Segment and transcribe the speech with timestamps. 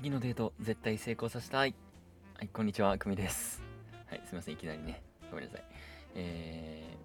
[0.00, 1.74] 次のデート絶対成功させたい。
[2.38, 3.62] はいこんにちはくみです。
[4.06, 5.02] はいすいませんいきなりね。
[5.30, 5.64] ごめんなさい。
[6.14, 6.96] え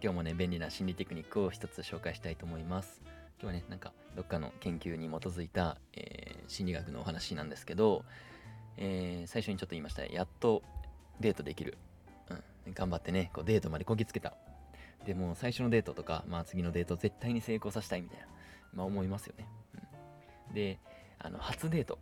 [0.00, 3.02] ー、今日もね便利な心理テクニックを一つ紹介したいと思います。
[3.40, 8.04] 今日はねなんかどっかの研究に基づいた、えー、心理学のお話なんですけど、
[8.78, 10.64] えー、最初にちょっと言いましたやっと
[11.20, 11.78] デートできる、
[12.30, 14.34] うん、頑張ってねこうデートまでこぎつけた。
[15.06, 18.26] でも最初のデートとか、まあ、次のデート絶対に成功させたいみたいな、
[18.74, 19.46] まあ、思いますよね、
[20.48, 20.80] うん、で
[21.20, 21.96] あの初デート。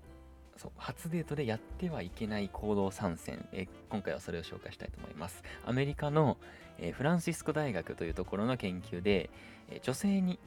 [0.57, 5.43] そう初デートでやってはいけない行動参戦、え今回はそれを紹介したいと思います。
[5.67, 6.37] アメリカの、
[6.79, 9.31] えフランシスコ大学というところの研究で、
[9.71, 10.39] え女性に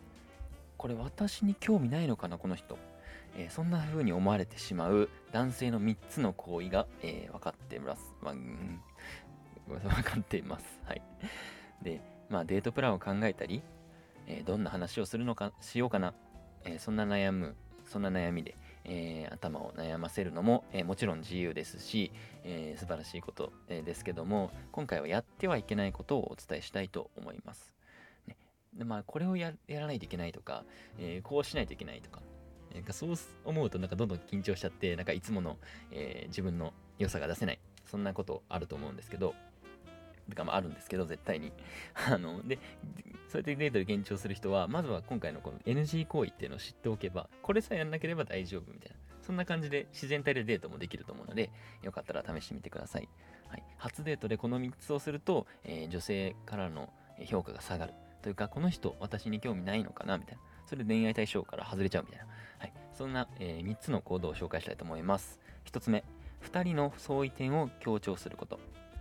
[0.77, 2.77] これ私に興味ないのかなこの人、
[3.37, 8.81] えそんな風に思われてしまう男性の3つの行為が、え、分かってます、まあ、うん、
[9.67, 10.79] 分かっています。
[10.85, 11.01] はい。
[11.81, 13.61] でまあデートプランを考えたり、
[14.27, 16.13] え、どんな話をするのかしようかな、
[16.63, 18.55] え、そんな悩むそんな悩みで。
[18.85, 22.11] えー、頭を悩ませるのも、えー、もちろん自由ですし、
[22.43, 27.73] えー、素晴らしいこと、えですけども今回はやってはいけないことをお伝えしたいと思います。
[28.27, 28.37] ね、
[28.73, 30.63] でまあこれをやらないといけないとか、
[30.99, 32.21] えこうしないといけないとか
[32.73, 35.57] なんかそう思うとなんかどんどん緊張しちゃってなんかいつもの、
[35.91, 39.35] え自分の良さが出せないそんなことあると思うんですけど
[40.29, 41.51] とかもあるんですけど、絶対に。
[41.93, 42.59] あの、で、
[43.27, 48.97] そうやってデートで現状する人は、まずは今回のこの NG 行為っていうのを知っておけば、これさえやんなければ大丈夫みたいな。
[49.21, 51.49] そんな感じで自然体でデートもできると思うので、
[51.81, 53.09] よかったら試してみてください。
[53.47, 56.91] はい、初デートでこの3つをすると、えー、女性からの
[57.25, 57.93] 評価が下がる。
[58.21, 60.41] というか、この人、私に興味ないのかなみたいな。
[60.65, 62.25] それで恋愛対象から外れちゃうみたいな。
[62.59, 62.73] はい。
[62.93, 65.39] そんな、えー、3つの行動を紹介したいと思います。
[65.65, 66.03] 1つ目、
[66.43, 68.55] 2人の相違点を強調すること。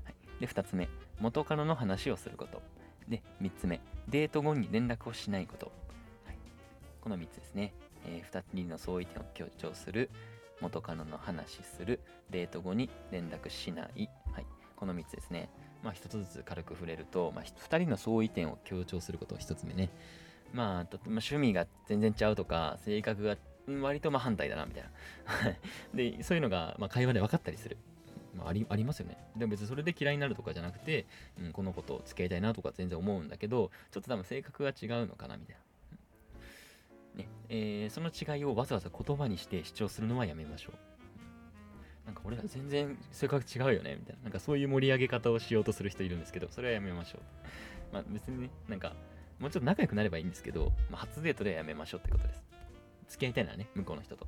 [0.04, 0.88] はい、で、2つ目、
[1.20, 2.62] 元カノの話をすること。
[3.08, 5.72] で、3つ目、デート後に連絡をしないこと。
[6.24, 6.38] はい、
[7.00, 7.74] この3つですね。
[8.06, 10.10] えー、2人の相違点を強調する、
[10.60, 14.08] 元カノの話する、デート後に連絡しない。
[14.32, 15.48] はい、この3つですね。
[15.82, 19.90] まあ、1つずつ軽く触れると、まあ、2人の相違点を強調すること、1つ目ね。
[20.52, 23.36] まあ、まあ、趣味が全然ちゃうとか、性格が
[23.66, 24.90] 割とま反対だな、みたいな。
[25.94, 27.76] で、そういうのが、ま、会話で分かったりする。
[28.34, 29.16] まあ、ありありますよね。
[29.36, 31.06] でも別にそれで嫌いになるとかじゃなくて、
[31.42, 37.22] うん、この子と付き合いたいなとか全然思うんだけど、ちょっと多分性格が違うのかなみたいな。
[37.22, 40.76] ねえー、その違いをわざわざ言葉にして主張するのはやめましょう。
[42.06, 44.24] なんか俺ら全然性格違うよねみたいな。
[44.24, 47.94] なんかそういう盛り上げ方をしようとする人いるんですけど、それはやめましょう。
[47.94, 48.94] まあ別にね、なんか
[49.38, 52.42] もうちょっと仲良くなればいいんですけど、まあ、初デートではやめましょうってことです。
[53.08, 54.26] 付き合いたいのはね、向こうの人と。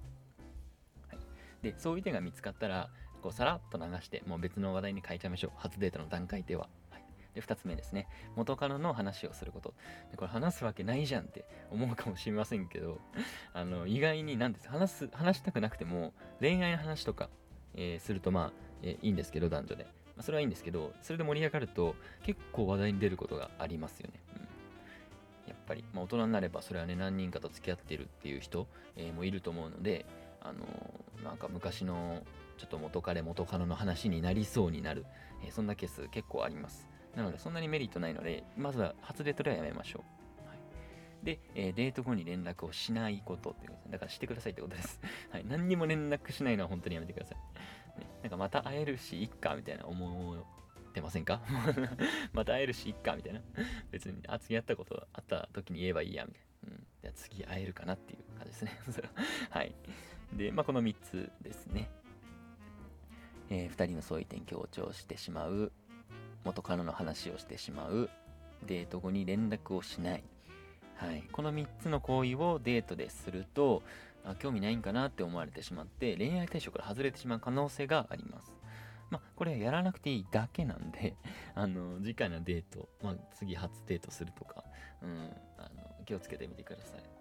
[1.09, 1.19] はい、
[1.63, 2.91] で、そういう点が見つかったら、
[3.27, 5.51] こうさらっと流して、もう別の話題に変えちゃいましょう。
[5.57, 6.69] 初デートの段階では。
[6.91, 7.03] はい、
[7.35, 8.07] で、2つ目ですね。
[8.37, 9.75] 元カノの話をすること。
[10.13, 13.01] でこれ話すわけないじゃんって思うかもしれませんけど、
[13.53, 14.69] あの、意外になんです。
[14.69, 17.29] 話す、話したくなくても、恋愛の話とか、
[17.75, 19.85] えー、するとまあ、えー、いいんですけど、男女で。
[19.85, 24.21] まあ、それはいいんですけど、それで盛り上がると、結構話題に出ることがありますよね。
[24.37, 24.47] うん
[25.49, 28.67] やっぱり、まあ、大人になればそれはね何人かと付き合ってるっていう人、
[28.97, 30.05] えー、もいると思うので
[30.41, 32.25] あのー、なんか昔の
[32.57, 35.07] ちょっと元彼元カノの話になりそうになる、
[35.45, 36.89] えー、そんなケース結構あります。
[37.17, 40.05] なのでそんなにメリットないのでまずは初デートではやめましょ
[40.45, 40.59] う、はい、
[41.25, 45.01] で、えー、デート後に連絡をしないことっていうことだからしてくださいってことです、
[45.33, 51.41] はい、何にも連絡しないのは本当にやめてください、ね、なんかまた会えるしいっかみたいな思ってませんか？
[52.35, 53.41] また会えるしいっかみたいな。
[53.91, 58.73] 別にあ次会ったことあった時に言えばいいやみたいな、うん、じゃあ次会えるかなっていう感じですね。
[59.51, 59.63] は。
[59.63, 59.75] い。
[60.35, 61.91] でまあこの3つですね。
[63.51, 65.73] えー、2人の相違点強調してしまう。
[66.45, 68.11] 元カノの話をしてしまう。
[68.65, 70.25] デート後に連絡をしない、
[70.97, 73.83] はい、この3つの行為をデートですると
[74.25, 78.53] あ興味ないんかなって思われてしまって恋愛対象から外れてしまう可能性があります。
[79.09, 81.15] まあ、これはやらなくていいだけなんで、
[81.55, 84.65] あの、次回のデート、まあ、次初デートするとか、
[85.01, 87.16] うん、あの、気をつけてみてください。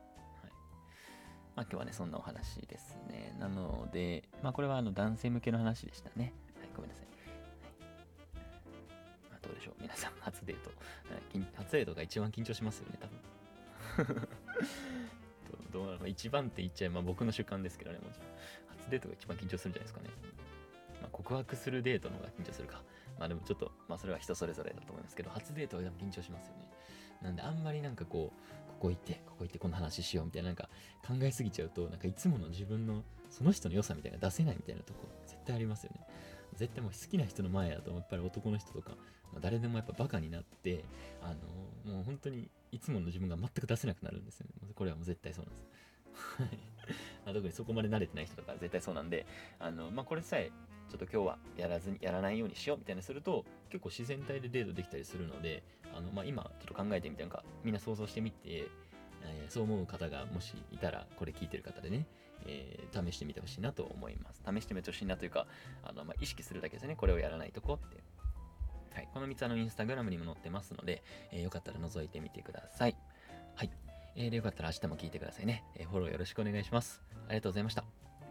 [1.55, 3.33] まあ、今日はね、そんなお話ですね。
[3.39, 6.33] なので、まあ、これはあの男性向けの話でしたね。
[6.59, 7.05] はい、ごめんなさい。
[7.05, 7.15] はい
[9.31, 10.69] まあ、どうでしょう皆さん、初デート。
[11.55, 12.99] 初デートが一番緊張しますよね、
[13.95, 14.27] 多分。
[15.71, 18.29] どうなの一番って言っちゃえば、まあ、僕の主観ですけどね、もちろん。
[18.77, 20.09] 初デートが一番緊張するんじゃないですかね。
[21.01, 22.81] まあ、告白するデートの方が緊張するか。
[23.17, 26.69] まあでもちょっと、まあそれは人それぞれだと思いますけど、初デートは緊張しますよね。
[27.21, 30.69] なんであんまりなんかこう、ここ行って、ここ行ってこの話しようみたいななんか
[31.07, 36.05] 考えすぎちゃうと、なんかいつもの自分のその人の良さみたいな出せないみたいなとこ絶対ありますよね。
[36.53, 38.91] 絶対もう好きな人の前だとやっぱり男の人とか、
[39.33, 40.85] まあ、誰でもやっぱバカになって、
[41.23, 41.33] あ
[41.87, 44.67] のもう本当にいつもの自分が全く出せなくなるんですよね。
[44.75, 46.41] これはもう絶対そうなんです。
[46.41, 46.59] はい。
[47.25, 49.25] まあ、特にそこまで慣れてない人とか絶対そうなんで、
[49.59, 50.51] あの、まあ、これさえ、
[50.89, 55.63] ちょっと今日はやらずに、やらないようにしようみたいにすると、結構自然体でデートできたりするので、
[55.95, 58.67] あの、まあ、今、ちょっと考えてみて、なんか、みんな想像してみて、
[59.23, 62.05] えー、そう思う方がもしいたら、これ聞いてる方でね、
[62.45, 64.41] えー、試してみてほしいなと思います。
[64.45, 65.47] 試してみてほしいなというか、
[65.83, 66.95] あの、まあ、意識するだけですね。
[66.95, 67.97] これをやらないとこって。
[68.93, 69.09] はい。
[69.13, 72.87] この3つあの、インスタグラムにも載ってますので、えー、よかったら覗いてみてくださ。
[72.87, 72.95] い。
[74.15, 75.63] えー、でよかったら明日も聞いてくださいね。
[75.75, 77.01] えー、フォローよろしくお願いします。
[77.27, 77.83] ありがとうございました。